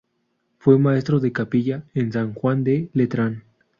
[0.57, 3.43] Fue maestro de capilla en San Juan de Letrán.